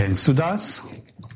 [0.00, 0.86] Kennst du das?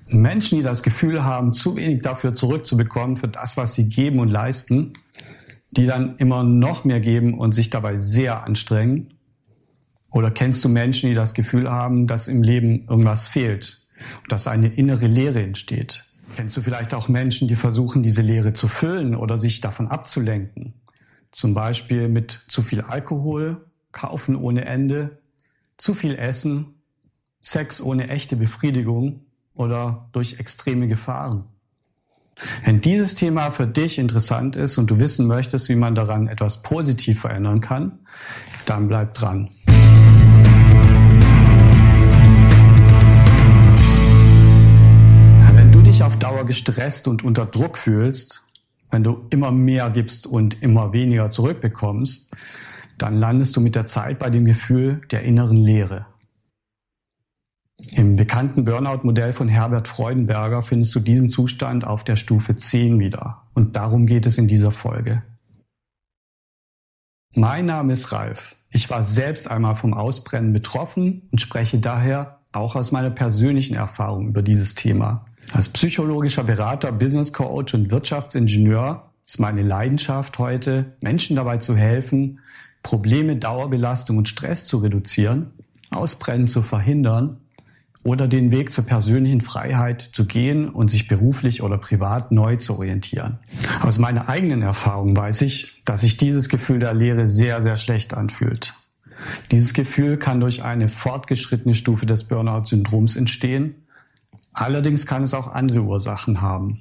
[0.06, 4.28] Menschen, die das Gefühl haben, zu wenig dafür zurückzubekommen für das, was sie geben und
[4.28, 4.92] leisten,
[5.72, 9.14] die dann immer noch mehr geben und sich dabei sehr anstrengen?
[10.12, 13.84] Oder kennst du Menschen, die das Gefühl haben, dass im Leben irgendwas fehlt,
[14.28, 16.04] dass eine innere Leere entsteht?
[16.36, 20.74] Kennst du vielleicht auch Menschen, die versuchen, diese Leere zu füllen oder sich davon abzulenken?
[21.32, 25.18] Zum Beispiel mit zu viel Alkohol, Kaufen ohne Ende,
[25.78, 26.76] zu viel Essen,
[27.42, 29.20] Sex ohne echte Befriedigung
[29.54, 31.44] oder durch extreme Gefahren.
[32.64, 36.62] Wenn dieses Thema für dich interessant ist und du wissen möchtest, wie man daran etwas
[36.62, 37.98] positiv verändern kann,
[38.64, 39.50] dann bleib dran.
[45.54, 48.46] Wenn du dich auf Dauer gestresst und unter Druck fühlst,
[48.90, 52.32] wenn du immer mehr gibst und immer weniger zurückbekommst,
[52.98, 56.06] dann landest du mit der Zeit bei dem Gefühl der inneren Leere.
[57.90, 63.42] Im bekannten Burnout-Modell von Herbert Freudenberger findest du diesen Zustand auf der Stufe 10 wieder.
[63.54, 65.22] Und darum geht es in dieser Folge.
[67.34, 68.54] Mein Name ist Ralf.
[68.70, 74.28] Ich war selbst einmal vom Ausbrennen betroffen und spreche daher auch aus meiner persönlichen Erfahrung
[74.28, 75.26] über dieses Thema.
[75.52, 82.40] Als psychologischer Berater, Business Coach und Wirtschaftsingenieur ist meine Leidenschaft heute, Menschen dabei zu helfen,
[82.82, 85.52] Probleme, Dauerbelastung und Stress zu reduzieren,
[85.90, 87.38] Ausbrennen zu verhindern
[88.04, 92.74] oder den Weg zur persönlichen Freiheit zu gehen und sich beruflich oder privat neu zu
[92.74, 93.38] orientieren.
[93.80, 98.14] Aus meiner eigenen Erfahrung weiß ich, dass sich dieses Gefühl der Leere sehr, sehr schlecht
[98.14, 98.74] anfühlt.
[99.52, 103.86] Dieses Gefühl kann durch eine fortgeschrittene Stufe des Burnout-Syndroms entstehen.
[104.52, 106.80] Allerdings kann es auch andere Ursachen haben.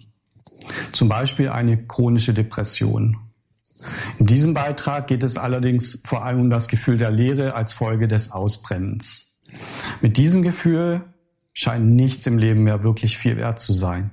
[0.91, 3.17] Zum Beispiel eine chronische Depression.
[4.19, 8.07] In diesem Beitrag geht es allerdings vor allem um das Gefühl der Leere als Folge
[8.07, 9.37] des Ausbrennens.
[10.01, 11.01] Mit diesem Gefühl
[11.53, 14.11] scheint nichts im Leben mehr wirklich viel wert zu sein.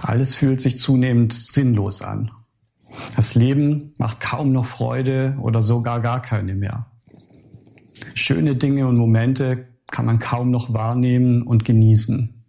[0.00, 2.30] Alles fühlt sich zunehmend sinnlos an.
[3.14, 6.86] Das Leben macht kaum noch Freude oder sogar gar keine mehr.
[8.14, 12.42] Schöne Dinge und Momente kann man kaum noch wahrnehmen und genießen.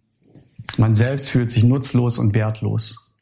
[0.76, 3.14] Man selbst fühlt sich nutzlos und wertlos.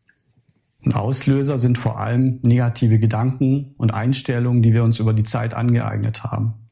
[0.84, 5.52] Und Auslöser sind vor allem negative Gedanken und Einstellungen, die wir uns über die Zeit
[5.52, 6.65] angeeignet haben.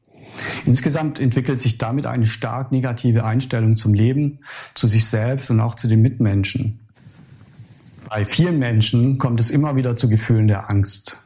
[0.65, 4.39] Insgesamt entwickelt sich damit eine stark negative Einstellung zum Leben,
[4.73, 6.79] zu sich selbst und auch zu den Mitmenschen.
[8.09, 11.17] Bei vielen Menschen kommt es immer wieder zu Gefühlen der Angst.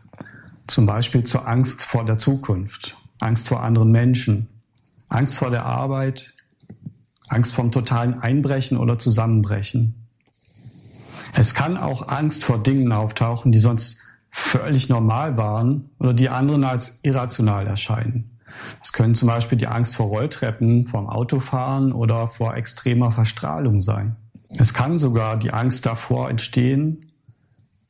[0.68, 4.48] Zum Beispiel zur Angst vor der Zukunft, Angst vor anderen Menschen,
[5.10, 6.34] Angst vor der Arbeit,
[7.28, 9.96] Angst vom totalen Einbrechen oder Zusammenbrechen.
[11.34, 16.64] Es kann auch Angst vor Dingen auftauchen, die sonst völlig normal waren oder die anderen
[16.64, 18.39] als irrational erscheinen.
[18.82, 24.16] Es können zum Beispiel die Angst vor Rolltreppen, vorm Autofahren oder vor extremer Verstrahlung sein.
[24.50, 27.06] Es kann sogar die Angst davor entstehen,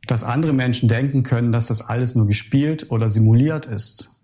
[0.08, 4.16] dass andere Menschen denken können, dass das alles nur gespielt oder simuliert ist.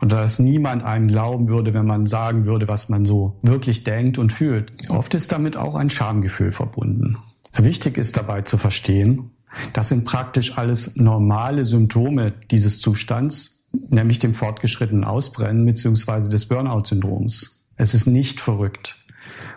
[0.00, 4.16] Und dass niemand einem glauben würde, wenn man sagen würde, was man so wirklich denkt
[4.16, 4.72] und fühlt.
[4.88, 7.18] Oft ist damit auch ein Schamgefühl verbunden.
[7.52, 9.30] Wichtig ist dabei zu verstehen,
[9.72, 16.30] das sind praktisch alles normale Symptome dieses Zustands, nämlich dem fortgeschrittenen Ausbrennen bzw.
[16.30, 17.64] des Burnout-Syndroms.
[17.76, 18.96] Es ist nicht verrückt.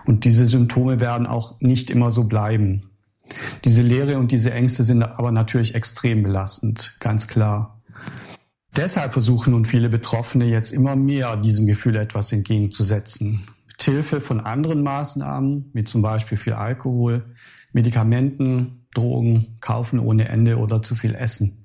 [0.05, 2.89] Und diese Symptome werden auch nicht immer so bleiben.
[3.63, 7.81] Diese Leere und diese Ängste sind aber natürlich extrem belastend, ganz klar.
[8.75, 13.47] Deshalb versuchen nun viele Betroffene jetzt immer mehr diesem Gefühl etwas entgegenzusetzen.
[13.67, 17.35] Mit Hilfe von anderen Maßnahmen, wie zum Beispiel viel Alkohol,
[17.71, 21.58] Medikamenten, Drogen, Kaufen ohne Ende oder zu viel Essen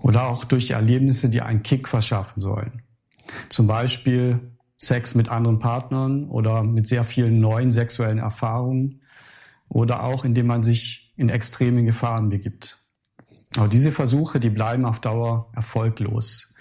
[0.00, 2.82] oder auch durch Erlebnisse, die einen Kick verschaffen sollen.
[3.48, 9.02] Zum Beispiel Sex mit anderen Partnern oder mit sehr vielen neuen sexuellen Erfahrungen
[9.68, 12.78] oder auch indem man sich in extreme Gefahren begibt.
[13.56, 16.54] Aber diese Versuche, die bleiben auf Dauer erfolglos,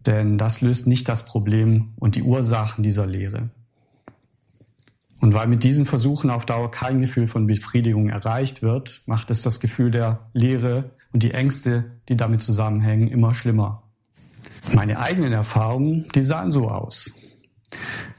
[0.00, 3.50] denn das löst nicht das Problem und die Ursachen dieser Lehre.
[5.20, 9.42] Und weil mit diesen Versuchen auf Dauer kein Gefühl von Befriedigung erreicht wird, macht es
[9.42, 13.82] das Gefühl der Leere und die Ängste, die damit zusammenhängen, immer schlimmer.
[14.72, 17.12] Meine eigenen Erfahrungen, die sahen so aus.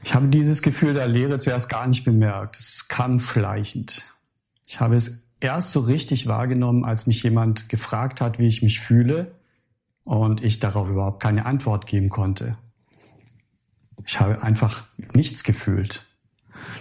[0.04, 2.56] Ich habe dieses Gefühl der Leere zuerst gar nicht bemerkt.
[2.58, 4.02] Es kam schleichend.
[4.66, 8.80] Ich habe es erst so richtig wahrgenommen, als mich jemand gefragt hat, wie ich mich
[8.80, 9.34] fühle
[10.04, 12.56] und ich darauf überhaupt keine Antwort geben konnte.
[14.06, 14.84] Ich habe einfach
[15.14, 16.06] nichts gefühlt.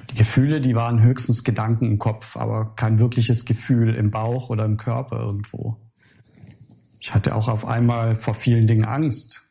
[0.10, 4.66] Die Gefühle, die waren höchstens Gedanken im Kopf, aber kein wirkliches Gefühl im Bauch oder
[4.66, 5.78] im Körper irgendwo.
[7.00, 9.42] Ich hatte auch auf einmal vor vielen Dingen Angst.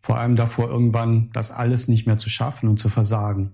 [0.00, 3.52] Vor allem davor, irgendwann das alles nicht mehr zu schaffen und zu versagen.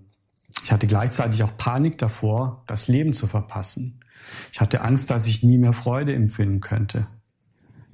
[0.62, 4.00] Ich hatte gleichzeitig auch Panik davor, das Leben zu verpassen.
[4.52, 7.08] Ich hatte Angst, dass ich nie mehr Freude empfinden könnte.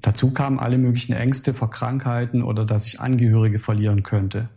[0.02, 4.48] Dazu kamen alle möglichen Ängste vor Krankheiten oder dass ich Angehörige verlieren könnte.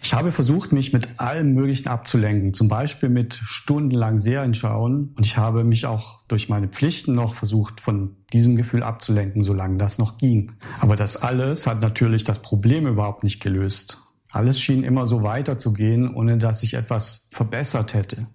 [0.00, 5.12] Ich habe versucht, mich mit allem Möglichen abzulenken, zum Beispiel mit stundenlang Serien schauen.
[5.16, 9.76] Und ich habe mich auch durch meine Pflichten noch versucht, von diesem Gefühl abzulenken, solange
[9.76, 10.52] das noch ging.
[10.80, 13.98] Aber das alles hat natürlich das Problem überhaupt nicht gelöst.
[14.30, 18.28] Alles schien immer so weiterzugehen, ohne dass sich etwas verbessert hätte.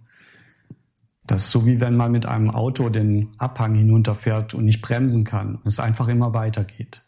[1.25, 5.23] Das ist so wie wenn man mit einem Auto den Abhang hinunterfährt und nicht bremsen
[5.23, 7.03] kann und es einfach immer weitergeht.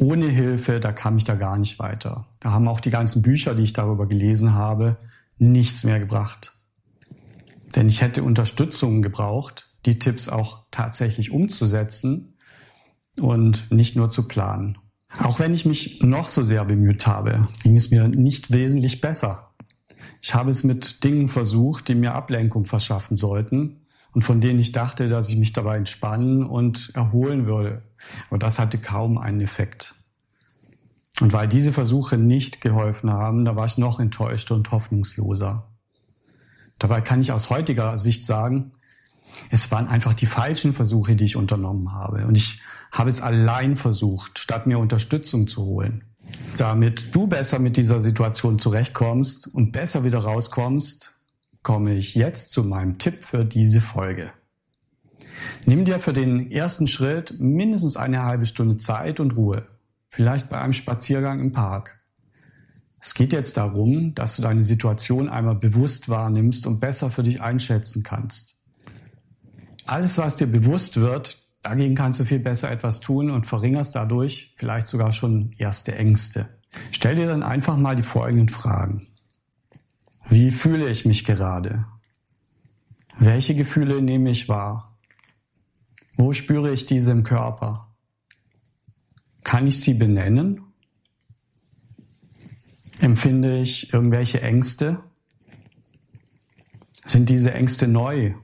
[0.00, 2.26] Ohne Hilfe, da kam ich da gar nicht weiter.
[2.40, 4.96] Da haben auch die ganzen Bücher, die ich darüber gelesen habe,
[5.38, 6.54] nichts mehr gebracht.
[7.74, 12.34] Denn ich hätte Unterstützung gebraucht, die Tipps auch tatsächlich umzusetzen
[13.20, 14.78] und nicht nur zu planen.
[15.22, 19.50] Auch wenn ich mich noch so sehr bemüht habe, ging es mir nicht wesentlich besser.
[20.22, 23.80] Ich habe es mit Dingen versucht, die mir Ablenkung verschaffen sollten
[24.12, 27.82] und von denen ich dachte, dass ich mich dabei entspannen und erholen würde.
[28.28, 29.94] Aber das hatte kaum einen Effekt.
[31.20, 35.68] Und weil diese Versuche nicht geholfen haben, da war ich noch enttäuschter und hoffnungsloser.
[36.78, 38.72] Dabei kann ich aus heutiger Sicht sagen,
[39.50, 42.26] es waren einfach die falschen Versuche, die ich unternommen habe.
[42.26, 42.60] Und ich
[42.92, 46.04] habe es allein versucht, statt mir Unterstützung zu holen.
[46.56, 51.17] Damit du besser mit dieser Situation zurechtkommst und besser wieder rauskommst,
[51.68, 54.32] komme ich jetzt zu meinem Tipp für diese Folge.
[55.66, 59.66] Nimm dir für den ersten Schritt mindestens eine halbe Stunde Zeit und Ruhe,
[60.08, 62.00] vielleicht bei einem Spaziergang im Park.
[63.00, 67.42] Es geht jetzt darum, dass du deine Situation einmal bewusst wahrnimmst und besser für dich
[67.42, 68.56] einschätzen kannst.
[69.84, 74.54] Alles, was dir bewusst wird, Dagegen kannst du viel besser etwas tun und verringerst dadurch
[74.56, 76.48] vielleicht sogar schon erste Ängste.
[76.92, 79.08] Stell dir dann einfach mal die folgenden Fragen.
[80.28, 81.86] Wie fühle ich mich gerade?
[83.18, 84.96] Welche Gefühle nehme ich wahr?
[86.16, 87.94] Wo spüre ich diese im Körper?
[89.42, 90.62] Kann ich sie benennen?
[93.00, 95.02] Empfinde ich irgendwelche Ängste?
[97.04, 98.34] Sind diese Ängste neu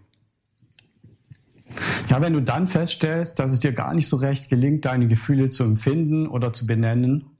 [2.10, 5.50] ja, wenn du dann feststellst, dass es dir gar nicht so recht gelingt, deine Gefühle
[5.50, 7.30] zu empfinden oder zu benennen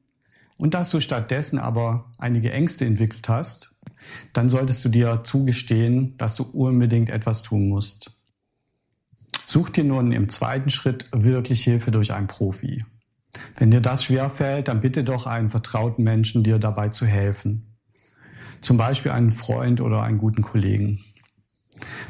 [0.57, 3.77] und dass du stattdessen aber einige Ängste entwickelt hast,
[4.33, 8.13] dann solltest du dir zugestehen, dass du unbedingt etwas tun musst.
[9.47, 12.85] Such dir nun im zweiten Schritt wirklich Hilfe durch einen Profi.
[13.57, 17.77] Wenn dir das schwerfällt, dann bitte doch einen vertrauten Menschen, dir dabei zu helfen.
[18.61, 21.05] Zum Beispiel einen Freund oder einen guten Kollegen.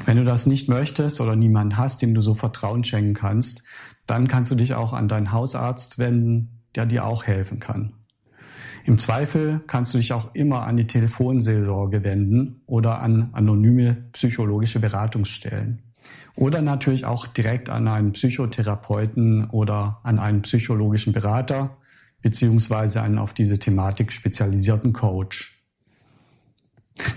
[0.05, 3.65] Wenn du das nicht möchtest oder niemanden hast, dem du so Vertrauen schenken kannst,
[4.07, 7.95] dann kannst du dich auch an deinen Hausarzt wenden, der dir auch helfen kann.
[8.87, 14.79] Im Zweifel kannst du dich auch immer an die Telefonseelsorge wenden oder an anonyme psychologische
[14.79, 15.83] Beratungsstellen.
[16.37, 21.79] Oder natürlich auch direkt an einen Psychotherapeuten oder an einen psychologischen Berater
[22.21, 25.63] beziehungsweise einen auf diese Thematik spezialisierten Coach.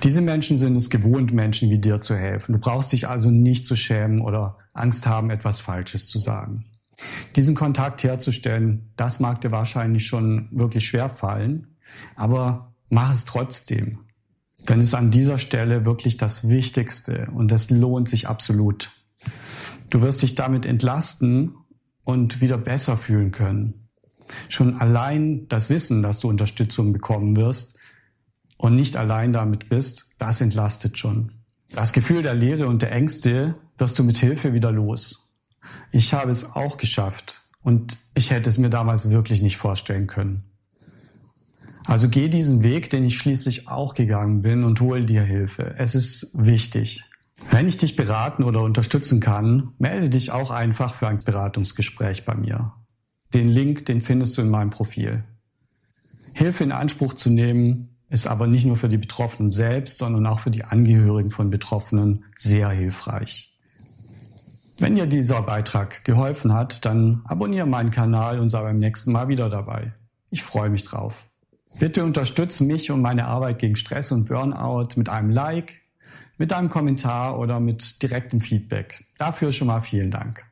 [0.04, 2.54] Diese Menschen sind es gewohnt, Menschen wie dir zu helfen.
[2.54, 6.66] Du brauchst dich also nicht zu schämen oder Angst haben, etwas Falsches zu sagen.
[7.36, 11.76] Diesen Kontakt herzustellen, das mag dir wahrscheinlich schon wirklich schwer fallen,
[12.16, 14.00] aber mach es trotzdem.
[14.68, 18.92] Denn es ist an dieser Stelle wirklich das Wichtigste und es lohnt sich absolut.
[19.90, 21.56] Du wirst dich damit entlasten
[22.04, 23.88] und wieder besser fühlen können.
[24.50, 27.78] Schon allein das Wissen, dass du Unterstützung bekommen wirst,
[28.58, 31.32] und nicht allein damit bist, das entlastet schon.
[31.74, 35.27] Das Gefühl der Leere und der Ängste wirst du mit Hilfe wieder los.
[35.92, 40.44] Ich habe es auch geschafft und ich hätte es mir damals wirklich nicht vorstellen können.
[41.86, 45.76] Also geh diesen Weg, den ich schließlich auch gegangen bin und hol dir Hilfe.
[45.78, 47.06] Es ist wichtig.
[47.50, 52.36] Wenn ich dich beraten oder unterstützen kann, melde dich auch einfach für ein Beratungsgespräch bei
[52.36, 52.74] mir.
[53.34, 55.24] Den Link, den findest du in meinem Profil.
[56.34, 60.40] Hilfe in Anspruch zu nehmen, ist aber nicht nur für die Betroffenen selbst, sondern auch
[60.40, 63.57] für die Angehörigen von Betroffenen sehr hilfreich.
[64.80, 69.28] Wenn dir dieser Beitrag geholfen hat, dann abonniere meinen Kanal und sei beim nächsten Mal
[69.28, 69.94] wieder dabei.
[70.30, 71.26] Ich freue mich drauf.
[71.80, 75.82] Bitte unterstütze mich und meine Arbeit gegen Stress und Burnout mit einem Like,
[76.38, 79.06] mit einem Kommentar oder mit direktem Feedback.
[79.18, 80.46] Dafür schon mal vielen Dank.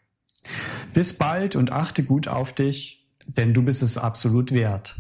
[0.93, 4.95] Bis bald und achte gut auf dich, denn du bist es absolut wert.